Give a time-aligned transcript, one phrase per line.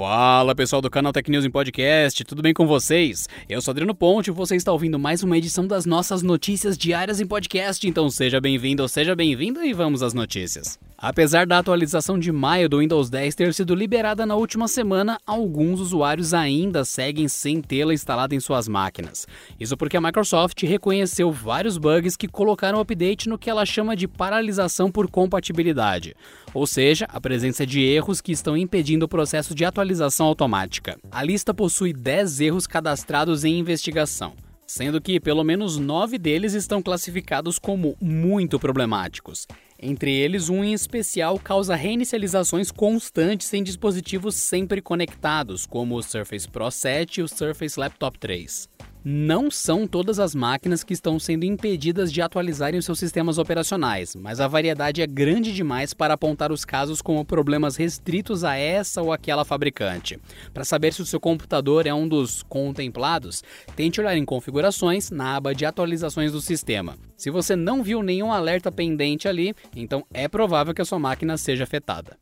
[0.00, 3.28] Fala pessoal do canal Tech News em Podcast, tudo bem com vocês?
[3.48, 7.20] Eu sou Adriano Ponte e você está ouvindo mais uma edição das nossas notícias diárias
[7.20, 10.78] em podcast, então seja bem-vindo ou seja bem-vinda e vamos às notícias.
[11.02, 15.80] Apesar da atualização de maio do Windows 10 ter sido liberada na última semana, alguns
[15.80, 19.26] usuários ainda seguem sem tê-la instalada em suas máquinas.
[19.58, 23.96] Isso porque a Microsoft reconheceu vários bugs que colocaram o update no que ela chama
[23.96, 26.14] de paralisação por compatibilidade,
[26.52, 30.98] ou seja, a presença de erros que estão impedindo o processo de atualização automática.
[31.10, 34.34] A lista possui 10 erros cadastrados em investigação
[34.70, 39.48] sendo que pelo menos nove deles estão classificados como muito problemáticos.
[39.82, 46.46] Entre eles, um em especial causa reinicializações constantes em dispositivos sempre conectados, como o Surface
[46.46, 48.68] Pro 7 e o Surface Laptop 3.
[49.02, 54.40] Não são todas as máquinas que estão sendo impedidas de atualizarem seus sistemas operacionais, mas
[54.40, 59.10] a variedade é grande demais para apontar os casos como problemas restritos a essa ou
[59.10, 60.18] aquela fabricante.
[60.52, 63.42] Para saber se o seu computador é um dos contemplados,
[63.74, 66.98] tente olhar em Configurações na aba de atualizações do sistema.
[67.16, 71.38] Se você não viu nenhum alerta pendente ali, então é provável que a sua máquina
[71.38, 72.18] seja afetada.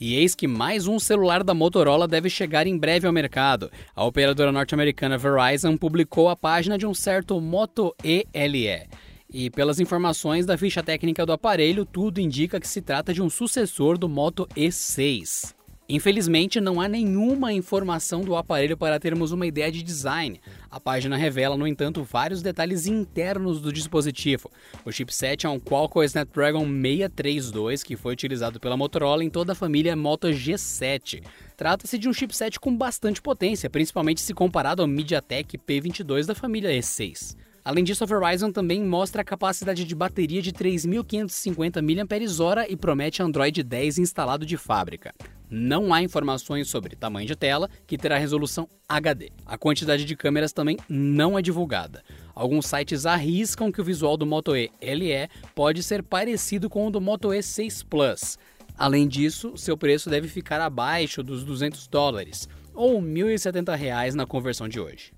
[0.00, 3.68] E eis que mais um celular da Motorola deve chegar em breve ao mercado.
[3.96, 8.86] A operadora norte-americana Verizon publicou a página de um certo Moto ELE.
[9.28, 13.28] E pelas informações da ficha técnica do aparelho, tudo indica que se trata de um
[13.28, 15.57] sucessor do Moto E6.
[15.90, 20.38] Infelizmente, não há nenhuma informação do aparelho para termos uma ideia de design.
[20.70, 24.50] A página revela, no entanto, vários detalhes internos do dispositivo.
[24.84, 29.54] O chipset é um Qualcomm Snapdragon 632 que foi utilizado pela Motorola em toda a
[29.54, 31.22] família Moto G7.
[31.56, 36.68] Trata-se de um chipset com bastante potência, principalmente se comparado ao MediaTek P22 da família
[36.68, 37.34] E6.
[37.64, 43.22] Além disso, a Verizon também mostra a capacidade de bateria de 3.550 mAh e promete
[43.22, 45.14] Android 10 instalado de fábrica.
[45.50, 49.30] Não há informações sobre tamanho de tela, que terá resolução HD.
[49.46, 52.02] A quantidade de câmeras também não é divulgada.
[52.34, 56.90] Alguns sites arriscam que o visual do Moto E LE pode ser parecido com o
[56.90, 58.38] do Moto E6 Plus.
[58.76, 64.68] Além disso, seu preço deve ficar abaixo dos 200 dólares, ou R$ 1.070 na conversão
[64.68, 65.17] de hoje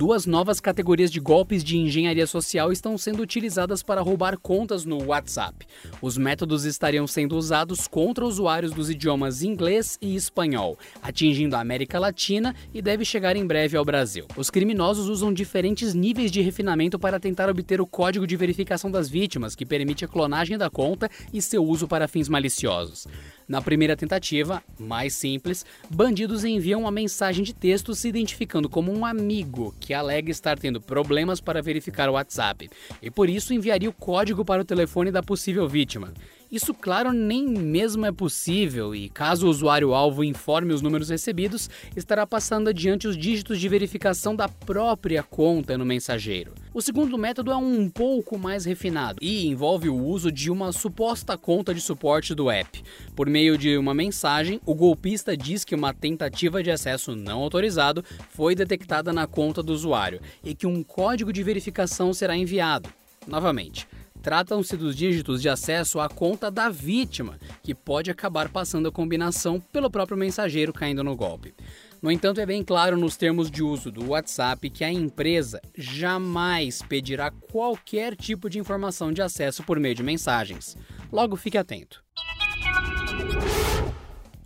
[0.00, 5.08] duas novas categorias de golpes de engenharia social estão sendo utilizadas para roubar contas no
[5.08, 5.66] WhatsApp.
[6.00, 11.98] Os métodos estariam sendo usados contra usuários dos idiomas inglês e espanhol, atingindo a América
[11.98, 14.24] Latina e deve chegar em breve ao Brasil.
[14.38, 19.06] Os criminosos usam diferentes níveis de refinamento para tentar obter o código de verificação das
[19.06, 23.06] vítimas, que permite a clonagem da conta e seu uso para fins maliciosos.
[23.50, 29.04] Na primeira tentativa, mais simples, bandidos enviam uma mensagem de texto se identificando como um
[29.04, 32.70] amigo que alega estar tendo problemas para verificar o WhatsApp
[33.02, 36.14] e por isso enviaria o código para o telefone da possível vítima.
[36.50, 42.26] Isso, claro, nem mesmo é possível e, caso o usuário-alvo informe os números recebidos, estará
[42.26, 46.52] passando adiante os dígitos de verificação da própria conta no mensageiro.
[46.74, 51.38] O segundo método é um pouco mais refinado e envolve o uso de uma suposta
[51.38, 52.82] conta de suporte do app.
[53.14, 58.04] Por meio de uma mensagem, o golpista diz que uma tentativa de acesso não autorizado
[58.30, 62.88] foi detectada na conta do usuário e que um código de verificação será enviado.
[63.26, 63.86] Novamente,
[64.22, 69.60] Tratam-se dos dígitos de acesso à conta da vítima, que pode acabar passando a combinação
[69.72, 71.54] pelo próprio mensageiro caindo no golpe.
[72.02, 76.82] No entanto, é bem claro nos termos de uso do WhatsApp que a empresa jamais
[76.82, 80.76] pedirá qualquer tipo de informação de acesso por meio de mensagens.
[81.12, 82.02] Logo, fique atento.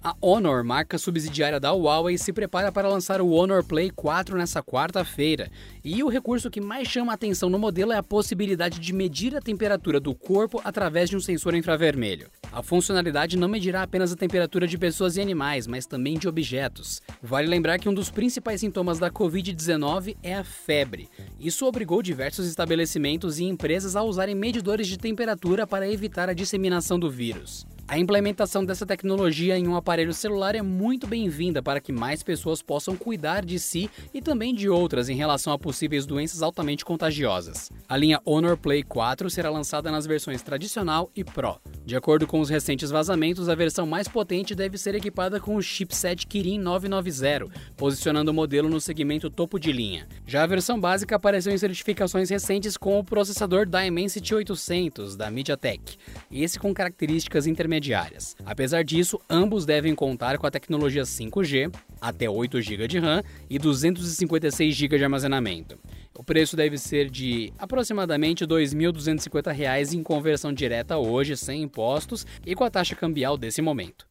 [0.05, 4.63] A Honor, marca subsidiária da Huawei, se prepara para lançar o Honor Play 4 nessa
[4.63, 5.51] quarta-feira.
[5.83, 9.35] E o recurso que mais chama a atenção no modelo é a possibilidade de medir
[9.35, 12.29] a temperatura do corpo através de um sensor infravermelho.
[12.53, 17.01] A funcionalidade não medirá apenas a temperatura de pessoas e animais, mas também de objetos.
[17.23, 21.09] Vale lembrar que um dos principais sintomas da Covid-19 é a febre.
[21.41, 26.99] Isso obrigou diversos estabelecimentos e empresas a usarem medidores de temperatura para evitar a disseminação
[26.99, 27.67] do vírus.
[27.87, 32.63] A implementação dessa tecnologia em um aparelho celular é muito bem-vinda para que mais pessoas
[32.63, 37.71] possam cuidar de si e também de outras em relação a possíveis doenças altamente contagiosas.
[37.87, 41.61] A linha Honor Play 4 será lançada nas versões tradicional e Pro.
[41.85, 45.63] De acordo com os recentes vazamentos, a versão mais potente deve ser equipada com o
[45.63, 50.09] chipset Kirin 990, posicionando o modelo no segmento topo de linha.
[50.27, 55.99] Já a versão básica apareceu em certificações recentes com o processador Dimensity 800 da MediaTek,
[56.33, 58.37] esse com características intermediárias intermediárias.
[58.45, 63.59] Apesar disso, ambos devem contar com a tecnologia 5G, até 8 GB de RAM e
[63.59, 65.79] 256 GB de armazenamento.
[66.17, 72.55] O preço deve ser de aproximadamente R$ 2.250 em conversão direta hoje, sem impostos e
[72.55, 74.07] com a taxa cambial desse momento.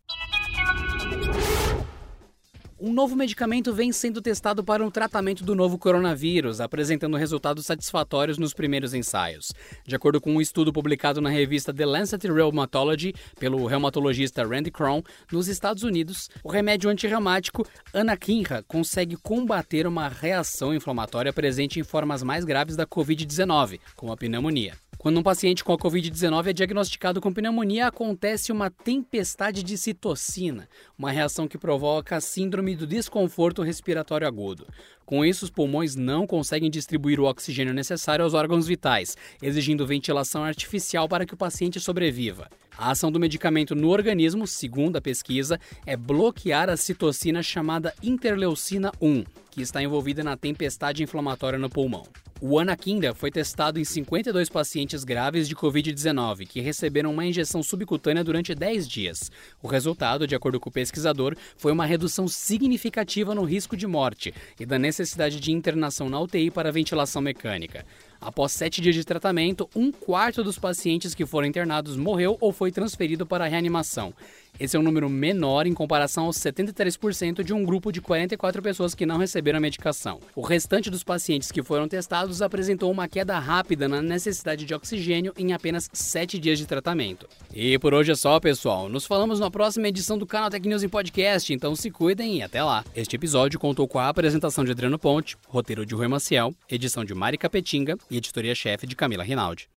[2.85, 7.65] Um novo medicamento vem sendo testado para o um tratamento do novo coronavírus, apresentando resultados
[7.65, 9.53] satisfatórios nos primeiros ensaios.
[9.87, 15.01] De acordo com um estudo publicado na revista The Lancet Rheumatology pelo reumatologista Randy Cron,
[15.31, 22.21] nos Estados Unidos, o remédio antirreumático anakinra consegue combater uma reação inflamatória presente em formas
[22.21, 24.82] mais graves da COVID-19, como a pneumonia.
[25.03, 30.69] Quando um paciente com a Covid-19 é diagnosticado com pneumonia, acontece uma tempestade de citocina,
[30.97, 34.65] uma reação que provoca a síndrome do desconforto respiratório agudo.
[35.05, 40.41] Com isso, os pulmões não conseguem distribuir o oxigênio necessário aos órgãos vitais, exigindo ventilação
[40.41, 42.49] artificial para que o paciente sobreviva.
[42.77, 48.89] A ação do medicamento no organismo, segundo a pesquisa, é bloquear a citocina chamada interleucina
[49.01, 52.03] 1, que está envolvida na tempestade inflamatória no pulmão.
[52.45, 58.21] O Anakinda foi testado em 52 pacientes graves de Covid-19 que receberam uma injeção subcutânea
[58.21, 59.31] durante 10 dias.
[59.61, 64.33] O resultado, de acordo com o pesquisador, foi uma redução significativa no risco de morte
[64.59, 67.85] e da necessidade de internação na UTI para ventilação mecânica.
[68.19, 72.71] Após sete dias de tratamento, um quarto dos pacientes que foram internados morreu ou foi
[72.71, 74.13] transferido para a reanimação.
[74.57, 78.95] Esse é um número menor em comparação aos 73% de um grupo de 44 pessoas
[78.95, 80.19] que não receberam a medicação.
[80.35, 85.33] O restante dos pacientes que foram testados apresentou uma queda rápida na necessidade de oxigênio
[85.37, 87.27] em apenas 7 dias de tratamento.
[87.53, 88.89] E por hoje é só, pessoal.
[88.89, 92.41] Nos falamos na próxima edição do canal Tech News em Podcast, então se cuidem e
[92.41, 92.83] até lá.
[92.95, 97.13] Este episódio contou com a apresentação de Adriano Ponte, roteiro de Rui Maciel, edição de
[97.13, 99.69] Mari Capetinga e editoria-chefe de Camila Rinaldi.